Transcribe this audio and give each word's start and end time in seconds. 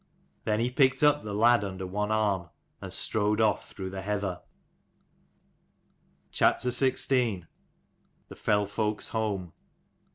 Then 0.45 0.59
he 0.59 0.71
picked 0.71 1.03
up 1.03 1.21
the 1.21 1.35
lad 1.35 1.63
under 1.63 1.85
one 1.85 2.09
arm, 2.09 2.49
and 2.81 2.91
strode 2.91 3.39
off 3.39 3.69
through 3.69 3.91
the 3.91 4.01
heather. 4.01 4.41
9* 6.31 6.31
CHAPTER 6.31 6.69
XVI. 6.69 7.45
THE 8.27 8.35
FELL 8.35 8.65
FOLK'S 8.65 9.09
HOME. 9.09 9.53